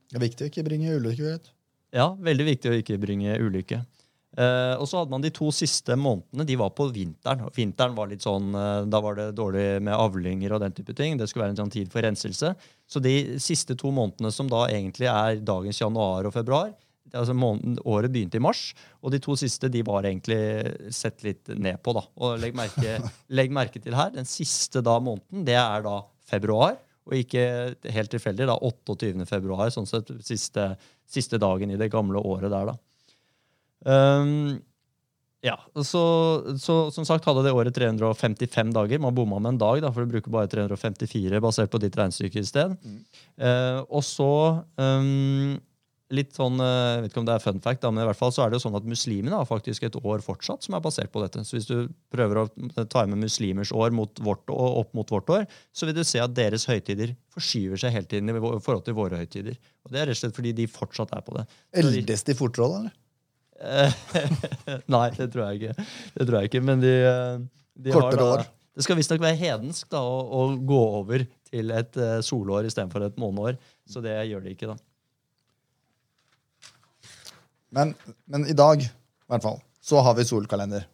Det 0.09 0.17
er 0.17 0.27
viktig 0.29 0.47
å 0.47 0.53
ikke 0.53 0.65
bringe 0.65 0.97
ulykke. 0.97 1.25
vet 1.29 1.53
Ja, 1.93 2.15
veldig 2.17 2.47
viktig 2.55 2.73
å 2.73 2.79
ikke 2.81 3.01
bringe 3.01 3.37
ulykke. 3.37 3.83
Uh, 4.33 4.81
og 4.81 4.87
så 4.89 5.03
hadde 5.03 5.13
man 5.13 5.21
De 5.21 5.29
to 5.29 5.51
siste 5.53 5.93
månedene 5.93 6.47
de 6.49 6.55
var 6.57 6.71
på 6.73 6.87
vinteren. 6.89 7.43
og 7.45 7.53
Vinteren 7.53 7.93
var 7.93 8.09
litt 8.09 8.25
sånn, 8.25 8.55
uh, 8.57 8.87
Da 8.89 9.01
var 9.05 9.19
det 9.19 9.27
dårlig 9.37 9.83
med 9.85 9.93
avlinger 9.93 10.55
og 10.57 10.63
den 10.65 10.73
type 10.73 10.95
ting. 10.97 11.19
Det 11.21 11.29
skulle 11.29 11.45
være 11.45 11.57
en 11.57 11.65
sånn 11.65 11.75
tid 11.75 11.91
for 11.93 12.01
renselse. 12.01 12.55
Så 12.89 13.03
de 13.05 13.37
siste 13.43 13.77
to 13.77 13.93
månedene, 13.93 14.33
som 14.33 14.49
da 14.49 14.65
egentlig 14.73 15.11
er 15.13 15.43
dagens 15.45 15.83
januar 15.85 16.29
og 16.29 16.33
februar 16.33 16.73
altså 17.19 17.35
måneden, 17.37 17.79
Året 17.89 18.13
begynte 18.13 18.39
i 18.39 18.43
mars, 18.43 18.71
og 19.03 19.13
de 19.13 19.21
to 19.23 19.35
siste 19.39 19.71
de 19.73 19.83
var 19.87 20.07
egentlig 20.09 20.39
sett 20.95 21.23
litt 21.27 21.51
ned 21.53 21.81
på. 21.85 21.95
da. 21.97 22.05
Og 22.23 22.39
legg 22.41 22.57
merke, 22.57 22.99
legg 23.39 23.53
merke 23.53 23.83
til 23.83 23.97
her, 23.97 24.13
Den 24.15 24.29
siste 24.29 24.83
da 24.85 24.99
måneden 25.01 25.45
det 25.49 25.59
er 25.59 25.85
da 25.85 25.99
februar, 26.29 26.79
og 27.03 27.19
ikke 27.19 27.75
helt 27.91 28.13
tilfeldig 28.15 28.47
da 28.47 28.57
28. 28.63 29.27
februar, 29.27 29.73
sånn 29.75 29.89
sett 29.91 30.13
siste, 30.23 30.73
siste 31.11 31.41
dagen 31.43 31.73
i 31.75 31.79
det 31.81 31.91
gamle 31.93 32.23
året 32.23 32.53
der. 32.53 32.73
da. 32.73 32.79
Um, 33.85 34.61
ja, 35.43 35.57
så, 35.83 36.03
så, 36.63 36.77
som 36.95 37.07
sagt 37.09 37.27
hadde 37.27 37.43
det 37.43 37.55
året 37.57 37.75
355 37.75 38.71
dager. 38.77 39.03
Man 39.03 39.17
bomma 39.17 39.41
med 39.43 39.57
en 39.57 39.63
dag, 39.65 39.83
da, 39.83 39.91
for 39.91 40.07
du 40.07 40.15
bruker 40.15 40.31
bare 40.35 40.51
354 40.51 41.43
basert 41.43 41.73
på 41.73 41.83
ditt 41.83 41.99
regnestykke 41.99 42.39
i 42.39 42.47
sted. 42.47 42.77
Mm. 42.79 43.03
Uh, 43.43 43.81
og 43.91 44.07
så 44.07 44.33
um, 44.79 45.59
litt 46.13 46.37
sånn, 46.37 46.61
eh, 46.61 46.93
jeg 46.97 47.03
vet 47.03 47.13
ikke 47.13 47.21
om 47.23 47.29
det 47.29 47.35
er 47.35 47.43
fun 47.43 47.61
fact, 47.65 47.83
da, 47.83 47.91
men 47.93 48.05
i 48.05 48.09
hvert 48.09 48.19
fall 48.19 48.33
så 48.35 48.45
er 48.45 48.53
det 48.53 48.59
jo 48.59 48.65
sånn 48.67 48.79
at 48.79 48.89
muslimene 48.89 49.39
har 49.39 49.49
faktisk 49.49 49.87
et 49.89 49.99
år 49.99 50.23
fortsatt 50.25 50.67
som 50.67 50.77
er 50.77 50.85
basert 50.85 51.13
på 51.15 51.23
dette. 51.25 51.45
Så 51.49 51.57
hvis 51.57 51.69
du 51.71 51.77
prøver 52.13 52.43
å 52.43 52.47
ta 52.93 53.05
med 53.09 53.23
muslimers 53.23 53.73
år 53.75 53.95
mot 53.97 54.23
vårt, 54.25 54.45
opp 54.53 54.93
mot 54.99 55.13
vårt 55.15 55.33
år, 55.33 55.47
så 55.73 55.89
vil 55.89 55.97
du 55.97 56.05
se 56.07 56.21
at 56.23 56.35
deres 56.37 56.69
høytider 56.69 57.15
forskyver 57.33 57.81
seg 57.81 57.97
hele 57.97 58.11
tiden 58.11 58.33
i 58.33 58.39
forhold 58.39 58.85
til 58.87 58.99
våre 58.99 59.23
høytider. 59.23 59.57
Og 59.87 59.95
det 59.95 60.03
er 60.03 60.11
rett 60.11 60.19
og 60.19 60.23
slett 60.23 60.37
fordi 60.37 60.55
de 60.61 60.69
fortsatt 60.71 61.15
er 61.17 61.25
på 61.25 61.39
det. 61.39 61.47
Eldes 61.83 62.29
de 62.29 62.37
fortere, 62.39 62.69
eller? 62.69 62.99
Nei, 64.95 65.07
det 65.17 65.29
tror 65.33 65.45
jeg 65.49 65.61
ikke. 65.61 65.87
Det 66.17 66.27
tror 66.27 66.39
jeg 66.39 66.51
ikke, 66.51 66.63
men 66.67 66.83
de, 66.83 66.95
de 67.79 67.95
Kortere 67.95 68.25
har 68.27 68.39
år. 68.39 68.45
Det 68.73 68.87
skal 68.87 68.97
visstnok 68.97 69.21
være 69.21 69.37
hedensk 69.37 69.91
da, 69.93 70.01
å, 70.01 70.23
å, 70.33 70.47
gå 70.57 70.81
over 71.03 71.27
til 71.51 71.75
et 71.77 71.99
uh, 72.01 72.17
solår 72.25 72.71
istedenfor 72.71 73.05
et 73.05 73.21
måneår. 73.21 73.59
Så 73.89 74.01
det 74.05 74.15
gjør 74.31 74.47
de 74.47 74.55
ikke, 74.55 74.73
da. 74.73 74.79
Men, 77.73 77.93
men 78.29 78.49
i 78.49 78.57
dag, 78.57 78.83
i 78.85 79.33
hvert 79.33 79.45
fall, 79.45 79.61
så 79.85 80.01
har 80.05 80.17
vi 80.17 80.27
solkalender. 80.29 80.89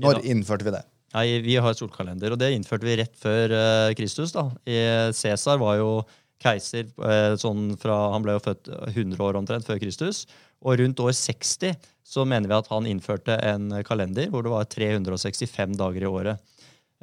Når 0.00 0.24
innførte 0.28 0.66
vi 0.66 0.74
det? 0.74 0.82
Nei, 1.14 1.28
Vi 1.44 1.54
har 1.62 1.76
solkalender, 1.78 2.34
og 2.34 2.40
det 2.40 2.50
innførte 2.56 2.88
vi 2.88 2.96
rett 2.98 3.14
før 3.20 3.52
uh, 3.54 3.94
Kristus. 3.96 4.32
da. 4.34 4.48
I- 4.66 5.12
Cæsar 5.14 5.60
var 5.60 5.78
jo 5.78 5.90
keiser 6.44 6.88
eh, 7.08 7.34
sånn 7.40 7.74
fra 7.80 7.94
Han 8.14 8.24
ble 8.24 8.36
jo 8.36 8.44
født 8.44 8.70
100 8.92 9.20
år 9.24 9.38
omtrent 9.40 9.66
før 9.68 9.80
Kristus. 9.82 10.24
Og 10.64 10.80
rundt 10.80 11.02
år 11.04 11.12
60 11.16 11.76
så 12.04 12.24
mener 12.28 12.50
vi 12.50 12.56
at 12.56 12.68
han 12.72 12.88
innførte 12.88 13.36
en 13.48 13.70
kalender 13.86 14.30
hvor 14.32 14.44
det 14.44 14.52
var 14.52 14.68
365 14.68 15.76
dager 15.80 16.04
i 16.04 16.10
året. 16.10 16.54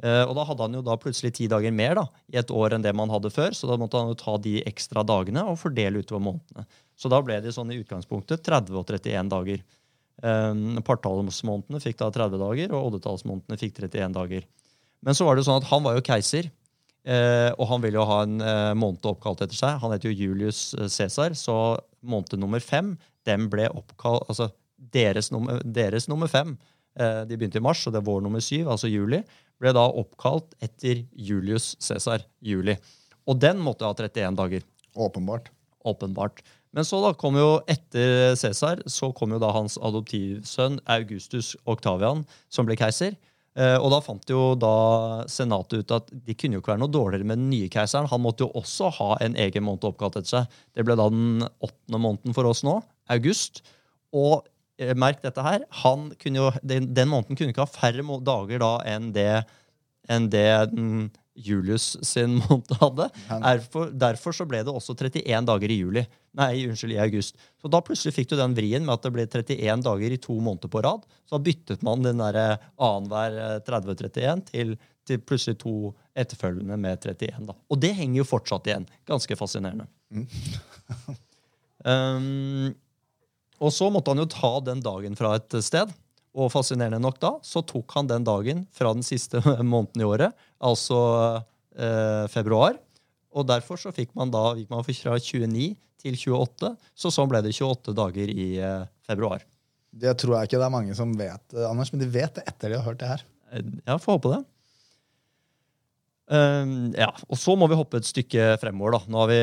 Eh, 0.02 0.22
og 0.26 0.32
da 0.34 0.46
hadde 0.48 0.66
han 0.66 0.78
jo 0.78 0.82
da 0.86 0.96
plutselig 0.98 1.34
ti 1.36 1.46
dager 1.50 1.74
mer 1.74 1.94
da, 2.00 2.06
i 2.32 2.38
et 2.40 2.50
år 2.50 2.74
enn 2.74 2.82
det 2.82 2.94
man 2.96 3.12
hadde 3.12 3.30
før, 3.30 3.54
så 3.54 3.68
da 3.70 3.76
måtte 3.78 4.00
han 4.00 4.10
jo 4.10 4.18
ta 4.18 4.34
de 4.42 4.56
ekstra 4.66 5.04
dagene 5.06 5.44
og 5.46 5.60
fordele 5.60 6.02
utover 6.02 6.24
månedene. 6.24 6.66
Så 6.98 7.10
da 7.12 7.20
ble 7.22 7.38
det 7.44 7.54
sånn 7.54 7.70
i 7.74 7.78
utgangspunktet 7.82 8.42
30 8.46 8.80
og 8.80 8.88
31 8.88 9.30
dager. 9.30 9.62
Um, 10.22 10.78
Partallsmånedene 10.86 11.80
fikk 11.82 12.00
da 12.02 12.10
30 12.14 12.42
dager, 12.42 12.74
og 12.74 12.90
oddetallsmånedene 12.90 13.58
fikk 13.58 13.78
31 13.78 14.16
dager. 14.16 14.48
Men 15.02 15.18
så 15.18 15.26
var 15.26 15.38
det 15.38 15.46
sånn 15.46 15.62
at 15.62 15.70
han 15.70 15.82
var 15.86 15.96
jo 15.96 16.04
keiser, 16.06 16.50
eh, 17.06 17.50
og 17.56 17.66
han 17.70 17.82
ville 17.82 17.98
jo 17.98 18.06
ha 18.06 18.20
en 18.26 18.36
eh, 18.38 18.74
måned 18.78 19.06
oppkalt 19.10 19.42
etter 19.42 19.58
seg. 19.58 19.80
Han 19.82 19.94
heter 19.94 20.10
jo 20.10 20.28
Julius 20.28 20.68
eh, 20.78 20.90
Cæsar, 20.90 21.34
så 21.38 21.56
måned 22.06 22.38
nummer 22.38 22.62
fem 22.62 22.94
den 23.28 23.48
ble 23.52 23.68
oppkalt 23.70 24.28
Altså 24.28 24.50
deres 24.92 25.30
nummer, 25.30 25.60
deres 25.62 26.08
nummer 26.10 26.30
fem, 26.30 26.56
eh, 26.98 27.22
de 27.28 27.36
begynte 27.38 27.60
i 27.60 27.64
mars, 27.64 27.84
og 27.86 27.94
det 27.94 28.00
er 28.02 28.08
vår 28.08 28.24
nummer 28.24 28.42
syv, 28.42 28.72
altså 28.74 28.90
juli, 28.90 29.22
ble 29.62 29.72
da 29.76 29.84
oppkalt 29.86 30.56
etter 30.64 31.04
Julius 31.14 31.76
Cæsar, 31.78 32.24
juli. 32.42 32.74
Og 33.30 33.38
den 33.38 33.62
måtte 33.62 33.86
ha 33.86 33.94
31 33.94 34.34
dager. 34.40 34.66
Åpenbart. 34.98 35.52
Åpenbart. 35.86 36.42
Men 36.72 36.86
så 36.88 36.98
da 37.04 37.12
kom 37.14 37.36
jo 37.38 37.60
etter 37.70 38.34
Cæsar 38.38 38.82
så 38.90 39.12
kom 39.14 39.34
jo 39.34 39.40
da 39.42 39.52
hans 39.54 39.76
adoptivsønn 39.78 40.80
Augustus 40.90 41.52
Octavian, 41.68 42.24
som 42.50 42.66
ble 42.66 42.78
keiser. 42.80 43.14
Eh, 43.52 43.76
og 43.76 43.90
da 43.92 43.98
fant 44.00 44.30
jo 44.32 44.54
da 44.56 44.76
senatet 45.28 45.82
ut 45.82 45.94
at 45.98 46.06
de 46.10 46.34
kunne 46.38 46.56
jo 46.56 46.62
ikke 46.62 46.72
være 46.72 46.80
noe 46.80 46.92
dårligere 46.92 47.28
med 47.28 47.42
den 47.42 47.50
nye 47.52 47.68
keiseren. 47.72 48.08
Han 48.08 48.22
måtte 48.24 48.46
jo 48.46 48.54
også 48.56 48.88
ha 48.96 49.10
en 49.20 49.36
egen 49.36 49.66
måned 49.66 49.84
oppkalt 49.90 50.16
etter 50.22 50.38
seg. 50.38 50.60
Det 50.72 50.86
ble 50.88 50.96
da 50.96 51.10
den 51.12 51.44
åttende 51.44 52.00
måneden 52.00 52.36
for 52.36 52.48
oss 52.48 52.64
nå, 52.64 52.78
august. 53.10 53.62
Og 54.12 54.44
eh, 54.78 54.94
merk 54.98 55.22
dette 55.24 55.42
her, 55.44 55.66
han 55.82 56.10
kunne 56.20 56.44
jo, 56.44 56.52
den, 56.62 56.92
den 56.94 57.10
måneden 57.10 57.38
kunne 57.38 57.54
ikke 57.54 57.66
ha 57.66 57.72
færre 57.72 58.20
dager 58.22 58.62
da 58.62 58.76
enn 58.94 59.10
det, 59.16 59.44
enn 60.10 60.30
det 60.32 60.48
den 60.74 61.10
Julius 61.34 61.96
sin 62.04 62.36
måned 62.42 62.74
hadde. 62.80 63.08
Derfor, 63.28 63.90
derfor 63.90 64.36
så 64.36 64.46
ble 64.48 64.62
det 64.64 64.72
også 64.72 64.94
31 64.98 65.48
dager 65.48 65.72
i 65.72 65.78
juli. 65.80 66.04
Nei, 66.38 66.66
unnskyld, 66.68 66.94
i 66.96 67.00
august. 67.02 67.36
Så 67.60 67.70
da 67.72 67.82
plutselig 67.84 68.14
fikk 68.16 68.30
du 68.32 68.36
den 68.40 68.56
vrien 68.56 68.84
med 68.84 68.94
at 68.94 69.06
det 69.06 69.12
ble 69.14 69.26
31 69.26 69.84
dager 69.84 70.14
i 70.14 70.20
to 70.20 70.36
måneder 70.40 70.72
på 70.72 70.82
rad. 70.84 71.04
Så 71.24 71.36
da 71.36 71.44
byttet 71.44 71.84
man 71.86 72.04
den 72.04 72.22
derre 72.22 72.46
annenhver 72.76 73.40
eh, 73.46 73.58
30-31 73.68 74.46
til, 74.52 74.76
til 75.08 75.24
plutselig 75.24 75.60
to 75.62 75.92
etterfølgende 76.18 76.78
med 76.80 77.00
31. 77.00 77.48
da. 77.48 77.56
Og 77.68 77.80
det 77.80 77.94
henger 77.98 78.22
jo 78.22 78.28
fortsatt 78.28 78.68
igjen. 78.68 78.88
Ganske 79.08 79.38
fascinerende. 79.40 79.88
um, 81.84 82.72
og 83.62 83.70
så 83.74 83.88
måtte 83.94 84.12
han 84.12 84.22
jo 84.22 84.30
ta 84.30 84.56
den 84.66 84.82
dagen 84.82 85.14
fra 85.18 85.36
et 85.38 85.54
sted. 85.62 85.92
Og 86.32 86.48
fascinerende 86.48 87.00
nok 87.02 87.18
da, 87.20 87.34
så 87.44 87.60
tok 87.68 87.92
han 87.92 88.08
den 88.08 88.24
dagen 88.24 88.64
fra 88.72 88.94
den 88.96 89.04
siste 89.04 89.42
måneden 89.72 90.02
i 90.02 90.08
året, 90.08 90.44
altså 90.64 90.98
eh, 91.76 92.24
februar. 92.32 92.78
Og 93.32 93.46
derfor 93.48 93.80
så 93.80 93.92
fikk 93.94 94.14
man 94.18 94.32
da 94.32 94.52
gikk 94.56 94.72
man 94.72 94.84
fra 94.84 95.18
29 95.20 95.74
til 96.02 96.16
28, 96.18 96.72
så 96.98 97.12
sånn 97.12 97.28
ble 97.30 97.42
det 97.44 97.52
28 97.54 97.94
dager 97.96 98.32
i 98.32 98.46
eh, 98.58 98.86
februar. 99.06 99.44
Det 99.92 100.14
tror 100.20 100.38
jeg 100.38 100.48
ikke 100.48 100.62
det 100.62 100.66
er 100.66 100.72
mange 100.72 100.96
som 100.96 101.12
vet, 101.18 101.44
eh, 101.52 101.68
Anders, 101.68 101.92
men 101.92 102.00
de 102.02 102.08
vet 102.12 102.32
det 102.38 102.46
etter 102.48 102.72
de 102.72 102.80
har 102.80 102.88
hørt 102.88 103.02
det 103.02 103.12
her. 103.12 103.26
Eh, 103.52 103.68
Ja, 103.84 103.98
får 104.00 104.18
håpe 104.18 104.32
det. 104.32 104.40
Um, 106.32 106.94
ja, 106.96 107.10
og 107.28 107.36
så 107.36 107.52
må 107.60 107.66
vi 107.68 107.76
hoppe 107.76 107.98
et 108.00 108.08
stykke 108.08 108.54
fremover. 108.62 108.94
da. 108.96 109.00
Nå 109.12 109.20
har 109.20 109.28
vi 109.28 109.40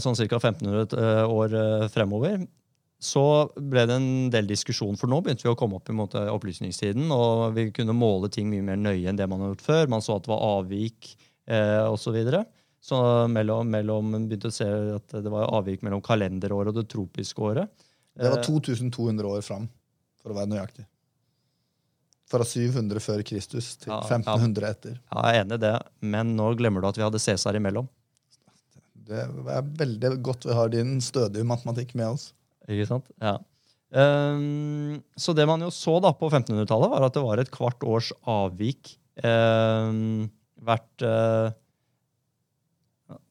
sånn 0.00 0.16
ca. 0.16 0.38
1500 0.38 0.96
eh, 0.96 1.24
år 1.28 1.56
fremover. 1.92 2.46
Så 3.00 3.24
ble 3.56 3.86
det 3.88 3.96
en 3.96 4.08
del 4.32 4.48
diskusjon, 4.50 4.98
for 5.00 5.08
nå 5.08 5.22
begynte 5.24 5.46
vi 5.46 5.50
å 5.50 5.56
komme 5.56 5.78
opp 5.78 5.88
i 5.88 5.96
opplysningstiden. 6.28 7.08
Og 7.14 7.56
vi 7.56 7.70
kunne 7.72 7.96
måle 7.96 8.28
ting 8.32 8.50
mye 8.52 8.64
mer 8.64 8.76
nøye 8.76 9.08
enn 9.08 9.16
det 9.16 9.28
man 9.30 9.40
har 9.40 9.54
gjort 9.54 9.64
før. 9.64 9.92
Man 9.94 10.04
så 10.04 10.18
at 10.18 10.26
det 10.26 10.32
var 10.34 10.42
avvik 10.58 11.14
eh, 11.48 11.86
osv. 11.88 12.02
Så, 12.04 12.12
videre. 12.12 12.44
så 12.84 12.98
mellom, 13.32 13.70
mellom, 13.72 14.12
begynte 14.28 14.50
å 14.52 14.54
se 14.54 14.68
at 14.98 15.14
det 15.16 15.32
var 15.32 15.48
avvik 15.48 15.84
mellom 15.86 16.02
kalenderåret 16.04 16.74
og 16.74 16.82
det 16.82 16.90
tropiske 16.92 17.40
året. 17.40 17.72
Det 18.20 18.28
var 18.28 18.42
Eh, 18.42 18.44
2200 18.44 19.30
år 19.30 19.46
fram, 19.46 19.64
for 20.20 20.34
å 20.34 20.36
være 20.36 20.50
nøyaktig. 20.50 20.84
Fra 22.30 22.44
700 22.46 23.00
før 23.02 23.22
Kristus 23.26 23.72
til 23.80 23.90
Ja, 23.90 24.02
ja. 24.04 24.18
1500 24.18 24.68
etter. 24.68 24.98
Ja, 25.08 25.22
jeg 25.24 25.40
er 25.40 25.46
enig 25.46 25.56
i 25.56 25.64
det, 25.64 25.72
men 26.12 26.36
nå 26.36 26.50
glemmer 26.58 26.84
du 26.84 26.90
at 26.90 27.00
vi 27.00 27.06
hadde 27.06 27.22
Cæsar 27.22 27.56
imellom. 27.56 27.88
Det 29.08 29.24
er 29.24 29.64
veldig 29.80 30.12
godt 30.22 30.44
vi 30.46 30.54
har 30.54 30.68
din 30.70 31.00
stødige 31.02 31.48
matematikk 31.48 31.96
med 31.98 32.12
oss. 32.12 32.28
Ikke 32.70 32.86
sant? 32.88 33.08
Ja. 33.20 33.38
Um, 33.90 35.00
så 35.18 35.34
det 35.34 35.48
man 35.50 35.64
jo 35.64 35.70
så 35.74 35.96
da 36.02 36.12
på 36.14 36.28
1500-tallet, 36.30 36.92
var 36.92 37.06
at 37.08 37.16
det 37.16 37.24
var 37.24 37.42
et 37.42 37.50
kvart 37.50 37.82
års 37.82 38.12
avvik 38.30 38.92
um, 39.26 40.28
hvert 40.62 41.02
uh, 41.02 41.50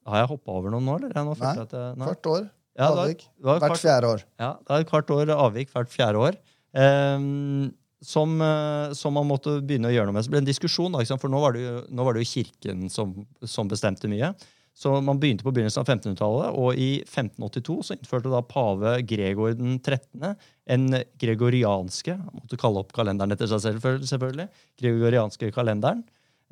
Har 0.10 0.24
jeg 0.26 0.32
hoppa 0.34 0.58
over 0.60 0.74
noen 0.74 0.84
nå, 0.90 0.98
eller? 1.00 1.14
Nå 1.16 1.38
Nei, 1.40 1.54
jeg 1.56 1.96
nei. 1.96 2.10
Hvert 2.10 2.32
år. 2.34 2.50
Ja, 2.76 2.90
det 2.90 2.96
var- 2.96 3.04
avvik. 3.06 3.24
det 3.24 3.48
var 3.48 3.64
Hvert 3.64 3.84
fjerde 3.84 4.12
år. 4.16 4.26
Ja, 4.40 4.52
det 4.60 4.76
er 4.76 4.84
et 4.84 4.92
kvart 4.92 5.14
år 5.16 5.32
avvik 5.36 5.72
hvert 5.76 5.94
fjerde 5.94 6.26
år. 6.28 6.40
Um, 6.76 7.70
som, 8.02 8.42
eh, 8.42 8.94
som 8.96 9.14
man 9.14 9.28
måtte 9.28 9.58
begynne 9.60 9.90
å 9.90 9.94
gjøre 9.94 10.08
noe 10.08 10.16
med. 10.16 10.24
Så 10.24 10.30
det 10.32 10.36
ble 10.38 10.44
en 10.44 10.48
diskusjon, 10.48 10.96
da, 10.96 11.18
for 11.20 11.32
nå 11.32 11.42
var 11.44 11.56
det 11.56 11.64
jo, 11.66 11.74
var 12.06 12.16
det 12.16 12.24
jo 12.24 12.32
kirken 12.32 12.88
som, 12.92 13.14
som 13.44 13.68
bestemte 13.72 14.08
mye. 14.12 14.32
Så 14.80 14.94
man 15.04 15.20
begynte 15.20 15.44
på 15.44 15.52
begynnelsen 15.52 15.82
av 15.82 15.90
1500-tallet, 15.90 16.56
og 16.56 16.78
i 16.80 17.02
1582 17.02 17.74
så 17.84 17.96
innførte 17.98 18.32
da 18.32 18.40
pave 18.48 18.94
Gregor 19.08 19.58
den 19.60 19.76
13. 19.82 20.38
en 20.72 20.86
gregorianske 21.20 22.16
Han 22.16 22.38
måtte 22.38 22.60
kalle 22.62 22.80
opp 22.80 22.94
kalenderen 22.96 23.36
etter 23.36 23.50
seg 23.52 23.66
selv, 23.66 23.84
selvfølgelig. 24.08 24.48
Gregorianske 24.80 25.52
kalenderen. 25.56 26.06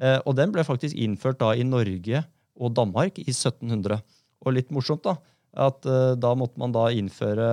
Eh, 0.03 0.19
og 0.25 0.36
den 0.36 0.51
ble 0.51 0.67
faktisk 0.67 0.98
innført 1.00 1.39
da 1.39 1.53
i 1.55 1.63
Norge 1.63 2.25
og 2.60 2.75
Danmark 2.75 3.22
i 3.24 3.29
1700. 3.31 4.03
Og 4.43 4.57
litt 4.60 4.75
morsomt, 4.75 5.07
da, 5.07 5.15
at 5.69 5.88
eh, 5.88 6.13
da 6.19 6.36
måtte 6.36 6.60
man 6.60 6.75
da 6.75 6.89
innføre 6.91 7.50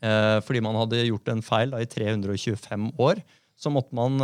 eh, 0.00 0.40
Fordi 0.40 0.64
man 0.64 0.80
hadde 0.80 1.04
gjort 1.04 1.28
en 1.36 1.44
feil 1.44 1.76
da, 1.76 1.84
i 1.84 1.90
325 2.00 2.94
år, 2.96 3.20
så 3.60 3.70
måtte 3.70 3.94
man 3.94 4.16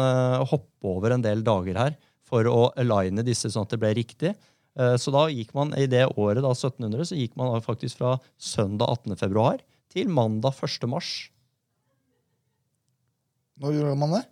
hoppe 0.49 0.89
over 0.89 1.13
en 1.15 1.23
del 1.23 1.45
dager 1.47 1.77
her 1.79 1.99
for 2.27 2.49
å 2.49 2.71
aligne 2.81 3.23
disse 3.23 3.53
sånn 3.53 3.69
at 3.69 3.75
det 3.77 3.79
ble 3.85 3.93
riktig. 3.95 4.33
Eh, 4.79 4.95
så 5.01 5.13
da 5.15 5.25
gikk 5.33 5.55
man 5.59 5.73
i 5.75 5.89
det 5.91 6.05
året, 6.15 6.43
da 6.45 6.53
1700, 6.55 7.09
så 7.11 7.19
gikk 7.19 7.35
man 7.39 7.59
faktisk 7.65 7.99
fra 8.01 8.17
søndag 8.39 8.93
18. 9.03 9.17
februar 9.19 9.63
til 9.93 10.11
mandag 10.13 10.55
1. 10.63 10.87
mars. 10.91 11.11
Når 13.59 13.75
gjorde 13.75 13.97
man 13.99 14.15
det? 14.15 14.23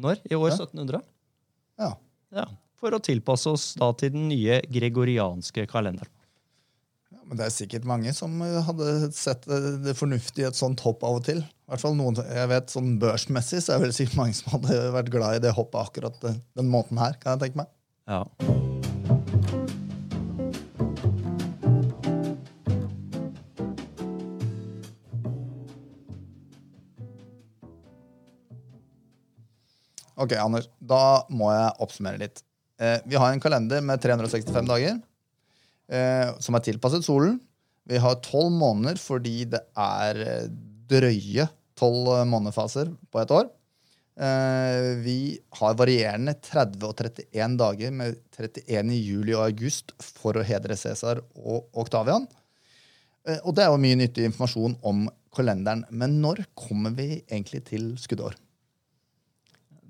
Når? 0.00 0.22
I 0.30 0.38
år 0.38 0.54
1700. 0.54 1.02
Ja. 1.80 1.90
Ja, 2.32 2.46
For 2.80 2.94
å 2.96 3.02
tilpasse 3.02 3.50
oss 3.52 3.72
da 3.76 3.90
til 3.98 4.14
den 4.14 4.30
nye 4.30 4.60
gregorianske 4.70 5.66
kalenderen. 5.68 6.08
Ja, 7.10 7.18
Men 7.26 7.40
det 7.40 7.48
er 7.48 7.52
sikkert 7.52 7.88
mange 7.90 8.14
som 8.16 8.38
eh, 8.46 8.60
hadde 8.64 9.10
sett 9.12 9.44
det, 9.50 9.60
det 9.84 9.96
fornuftige 9.98 10.46
i 10.46 10.48
et 10.48 10.56
sånt 10.56 10.80
hopp 10.86 11.04
av 11.04 11.18
og 11.18 11.26
til. 11.26 11.42
I 11.42 11.74
hvert 11.74 11.84
fall 11.84 11.98
noen, 11.98 12.16
jeg 12.22 12.52
vet 12.54 12.72
sånn 12.72 12.96
Børsmessig 13.02 13.60
så 13.60 13.74
er 13.74 13.82
det 13.82 13.90
vel 13.90 13.96
sikkert 13.98 14.20
mange 14.22 14.38
som 14.40 14.54
hadde 14.56 14.80
vært 14.96 15.12
glad 15.12 15.36
i 15.36 15.44
det 15.44 15.56
hoppet 15.58 15.82
akkurat 15.84 16.28
eh, 16.30 16.40
den 16.56 16.72
måten 16.72 17.02
her. 17.02 17.18
kan 17.20 17.34
jeg 17.36 17.48
tenke 17.50 17.64
meg. 17.66 17.72
Ja. 18.08 18.24
Ok, 30.20 30.34
Anders, 30.36 30.68
da 30.78 31.22
må 31.32 31.48
jeg 31.54 31.76
oppsummere 31.80 32.20
litt. 32.20 32.42
Eh, 32.80 32.98
vi 33.08 33.16
har 33.20 33.32
en 33.32 33.40
kalender 33.40 33.80
med 33.84 34.02
365 34.02 34.68
dager, 34.68 34.98
eh, 35.88 36.32
som 36.44 36.56
er 36.56 36.64
tilpasset 36.66 37.06
solen. 37.06 37.38
Vi 37.88 38.00
har 38.00 38.20
tolv 38.24 38.52
måneder 38.52 39.00
fordi 39.00 39.46
det 39.48 39.62
er 39.80 40.20
eh, 40.26 40.50
drøye 40.90 41.48
tolv 41.80 42.12
månedfaser 42.28 42.92
på 43.10 43.22
et 43.22 43.32
år. 43.32 43.48
Eh, 44.20 44.90
vi 45.00 45.38
har 45.56 45.78
varierende 45.78 46.34
30 46.44 46.84
og 46.84 46.98
31 47.00 47.56
dager, 47.60 47.94
med 47.94 48.20
31 48.36 48.92
i 48.92 49.00
juli 49.00 49.36
og 49.36 49.46
august 49.46 49.94
for 50.02 50.36
å 50.36 50.44
hedre 50.44 50.76
Cæsar 50.76 51.22
og 51.40 51.70
Oktavian. 51.80 52.28
Eh, 53.24 53.40
og 53.44 53.56
det 53.56 53.64
er 53.64 53.72
jo 53.72 53.80
mye 53.80 54.00
nyttig 54.02 54.28
informasjon 54.28 54.76
om 54.84 55.06
kalenderen. 55.36 55.86
Men 55.90 56.20
når 56.20 56.44
kommer 56.58 56.92
vi 56.96 57.22
egentlig 57.22 57.64
til 57.70 57.94
skuddår? 58.00 58.36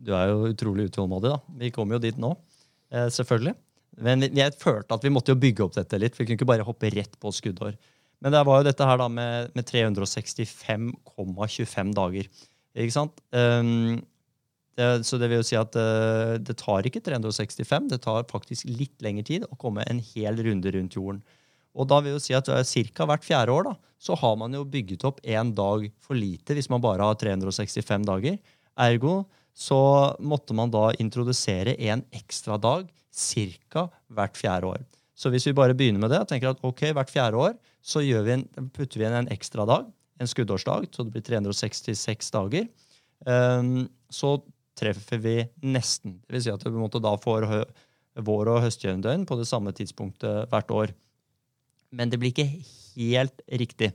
Du 0.00 0.14
er 0.16 0.30
jo 0.32 0.48
utrolig 0.48 0.88
utålmodig, 0.88 1.30
da. 1.34 1.38
Vi 1.60 1.68
kommer 1.74 1.92
jo 1.96 2.04
dit 2.06 2.18
nå. 2.20 2.30
Eh, 2.90 3.08
selvfølgelig. 3.12 3.54
Men 4.00 4.22
jeg 4.24 4.58
følte 4.58 4.94
at 4.96 5.04
vi 5.04 5.10
måtte 5.12 5.32
jo 5.34 5.40
bygge 5.40 5.64
opp 5.66 5.74
dette 5.76 5.98
litt. 6.00 6.14
for 6.14 6.22
Vi 6.22 6.26
kunne 6.30 6.38
ikke 6.40 6.52
bare 6.52 6.66
hoppe 6.66 6.92
rett 6.94 7.14
på 7.20 7.28
skuddår. 7.34 7.74
Men 8.20 8.28
det 8.34 8.46
var 8.46 8.56
jo 8.60 8.68
dette 8.68 8.86
her 8.86 8.96
da 9.00 9.08
med, 9.12 9.32
med 9.56 9.64
365,25 9.68 11.94
dager. 11.96 12.24
Ikke 12.76 12.94
sant? 12.94 13.14
Um, 13.32 14.00
det, 14.78 15.06
så 15.08 15.14
det 15.20 15.28
vil 15.30 15.40
jo 15.40 15.48
si 15.48 15.56
at 15.58 15.76
uh, 15.76 16.38
det 16.40 16.56
tar 16.60 16.86
ikke 16.86 17.04
365, 17.04 17.88
det 17.90 18.00
tar 18.04 18.30
faktisk 18.30 18.62
litt 18.70 19.02
lengre 19.04 19.24
tid 19.26 19.42
å 19.48 19.60
komme 19.60 19.82
en 19.88 20.00
hel 20.12 20.34
runde 20.46 20.68
rundt 20.76 20.96
jorden. 20.96 21.20
Og 21.76 21.84
da 21.90 21.96
vil 22.04 22.12
jo 22.16 22.22
si 22.22 22.32
at 22.36 22.48
uh, 22.52 22.62
Ca. 22.62 23.02
hvert 23.08 23.26
fjerde 23.26 23.52
år 23.56 23.62
da, 23.70 23.74
så 24.00 24.12
har 24.20 24.34
man 24.40 24.54
jo 24.56 24.68
bygget 24.68 25.04
opp 25.08 25.18
én 25.26 25.48
dag 25.56 25.80
for 26.00 26.14
lite 26.16 26.54
hvis 26.56 26.70
man 26.72 26.84
bare 26.84 27.06
har 27.08 27.16
365 27.20 28.04
dager. 28.08 28.34
Ergo 28.80 29.14
så 29.60 29.80
måtte 30.24 30.56
man 30.56 30.72
da 30.72 30.88
introdusere 31.02 31.74
en 31.90 32.02
ekstra 32.16 32.56
dag 32.60 32.88
ca. 33.12 33.88
hvert 34.08 34.38
fjerde 34.38 34.70
år. 34.70 34.84
Så 35.14 35.28
hvis 35.28 35.46
vi 35.50 35.56
bare 35.56 35.76
begynner 35.76 36.00
med 36.00 36.14
det 36.14 36.22
og 36.22 36.30
tenker 36.30 36.54
at 36.54 36.62
ok, 36.64 36.86
hvert 36.96 37.12
fjerde 37.12 37.36
år 37.36 37.58
så 37.84 38.00
vi 38.00 38.32
en, 38.32 38.46
putter 38.72 39.00
vi 39.00 39.06
inn 39.08 39.16
en 39.16 39.32
ekstra 39.32 39.66
dag, 39.68 39.88
en 40.20 40.28
skuddårsdag, 40.28 40.88
så 40.92 41.04
det 41.04 41.14
blir 41.14 41.24
366 41.24 42.32
dager, 42.32 42.66
um, 43.24 43.88
så 44.12 44.38
treffer 44.80 45.20
vi 45.20 45.36
nesten. 45.64 46.18
Det 46.24 46.36
vil 46.36 46.44
si 46.44 46.52
at 46.52 46.64
vi 46.64 46.88
da 47.00 47.14
får 47.20 47.48
vår- 48.20 48.52
og 48.52 48.62
høstjevndøgn 48.64 49.26
på 49.28 49.38
det 49.40 49.48
samme 49.48 49.72
tidspunktet 49.76 50.48
hvert 50.52 50.70
år. 50.70 50.94
Men 51.92 52.12
det 52.12 52.20
blir 52.20 52.32
ikke 52.32 52.48
helt 52.96 53.44
riktig. 53.48 53.92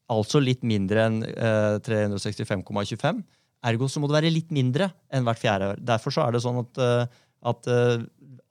Altså 0.09 0.39
litt 0.41 0.63
mindre 0.65 1.03
enn 1.05 1.19
eh, 1.25 1.75
365,25. 1.85 3.21
Ergo 3.69 3.85
så 3.91 3.99
må 4.01 4.07
det 4.09 4.17
være 4.17 4.31
litt 4.33 4.51
mindre 4.55 4.85
enn 5.13 5.25
hvert 5.27 5.41
fjerde 5.41 5.67
år. 5.73 5.77
Derfor 5.83 6.11
så 6.15 6.21
er 6.25 6.31
det 6.33 6.41
sånn 6.45 6.61
at, 6.61 6.73
uh, 6.79 7.03
at 7.51 7.61
uh, 7.67 7.97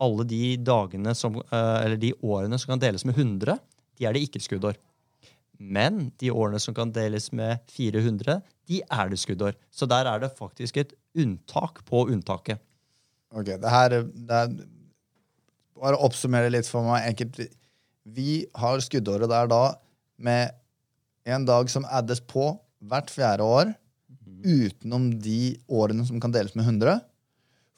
alle 0.05 0.25
de 0.29 0.43
som, 1.17 1.33
uh, 1.41 1.79
eller 1.81 1.99
de 2.01 2.11
årene 2.21 2.59
som 2.61 2.69
kan 2.75 2.83
deles 2.83 3.05
med 3.09 3.15
100, 3.17 3.57
de 3.99 4.07
er 4.07 4.13
det 4.15 4.23
ikke 4.27 4.45
skuddår. 4.45 4.77
Men 5.59 6.09
de 6.23 6.31
årene 6.31 6.61
som 6.63 6.75
kan 6.75 6.93
deles 6.95 7.29
med 7.35 7.59
400, 7.75 8.41
de 8.71 8.81
er 8.85 9.11
det 9.11 9.19
skuddår. 9.19 9.57
Så 9.75 9.89
der 9.91 10.07
er 10.07 10.23
det 10.23 10.37
faktisk 10.39 10.79
et 10.79 10.95
unntak 11.19 11.83
på 11.89 12.07
unntaket. 12.07 12.63
Ok, 13.35 13.51
det 13.61 13.73
her 13.73 13.97
det 14.03 14.43
er, 14.43 14.53
Bare 15.79 15.99
oppsummere 16.03 16.51
litt 16.51 16.67
for 16.67 16.83
meg 16.83 17.05
enkelt. 17.07 17.37
Vi 18.03 18.41
har 18.59 18.81
skuddåret 18.83 19.31
der 19.31 19.47
da 19.47 19.63
med 20.19 20.57
en 21.29 21.45
dag 21.47 21.71
som 21.71 21.87
addes 21.87 22.19
på 22.19 22.49
hvert 22.83 23.13
fjerde 23.13 23.47
år, 23.47 23.71
utenom 24.43 25.11
de 25.23 25.55
årene 25.71 26.07
som 26.09 26.19
kan 26.23 26.35
deles 26.35 26.57
med 26.59 26.67
100. 26.67 26.99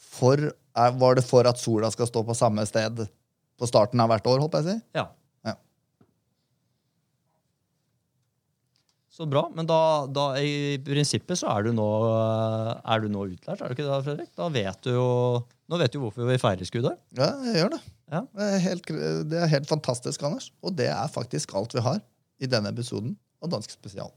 For, 0.01 0.49
var 0.73 1.19
det 1.19 1.27
for 1.29 1.49
at 1.49 1.61
sola 1.61 1.91
skal 1.93 2.09
stå 2.09 2.25
på 2.25 2.37
samme 2.37 2.65
sted 2.69 3.05
på 3.61 3.69
starten 3.69 4.01
av 4.01 4.09
hvert 4.13 4.33
år? 4.33 4.41
håper 4.47 4.61
jeg 4.61 4.65
å 4.65 4.71
si? 4.71 4.87
Ja. 4.97 5.07
Så 9.21 9.27
bra. 9.29 9.43
Men 9.53 9.67
da, 9.69 10.07
da 10.09 10.31
i 10.41 10.79
prinsippet 10.81 11.37
så 11.37 11.51
er 11.53 11.67
du 11.67 11.75
nå, 11.77 11.87
er 12.81 13.03
du 13.03 13.11
nå 13.13 13.27
utlært, 13.35 13.61
er 13.61 13.69
du 13.69 13.75
ikke 13.77 13.85
det, 13.85 13.99
Fredrik? 14.07 14.31
Da 14.39 14.47
vet 14.55 14.87
du 14.87 14.95
jo 14.95 15.09
Nå 15.71 15.79
vet 15.79 15.93
du 15.95 16.01
hvorfor 16.03 16.27
vi 16.27 16.35
feirer 16.41 16.67
skuddet. 16.67 16.97
Ja, 17.15 17.29
jeg 17.47 17.61
gjør 17.61 17.69
det. 17.77 17.79
Ja. 18.11 18.25
Det, 18.25 18.47
er 18.47 18.63
helt, 18.65 18.89
det 19.31 19.37
er 19.39 19.53
helt 19.53 19.69
fantastisk, 19.71 20.25
Anders. 20.27 20.49
Og 20.67 20.73
det 20.75 20.89
er 20.91 21.13
faktisk 21.13 21.53
alt 21.55 21.77
vi 21.77 21.85
har 21.85 22.01
i 22.43 22.49
denne 22.51 22.73
episoden 22.75 23.13
av 23.39 23.53
Dansk 23.53 23.77
Spesial. 23.77 24.11